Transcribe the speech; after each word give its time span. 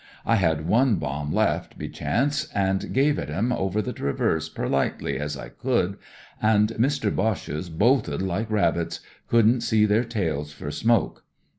I 0.25 0.37
had 0.37 0.67
one 0.67 0.95
bomb 0.95 1.31
left, 1.31 1.77
be 1.77 1.87
chance, 1.87 2.51
an' 2.55 2.79
gave 2.91 3.19
it 3.19 3.29
'em 3.29 3.51
over 3.51 3.83
the 3.83 3.93
traverse 3.93 4.49
perlitely 4.49 5.19
as 5.19 5.37
I 5.37 5.49
could, 5.49 5.99
an' 6.41 6.69
Mister 6.79 7.11
Boches 7.11 7.69
bolted 7.69 8.19
like 8.23 8.49
rabbits^ 8.49 9.01
couldn't 9.27 9.61
see 9.61 9.85
their 9.85 10.03
tails 10.03 10.51
for 10.53 10.71
smoke. 10.71 11.23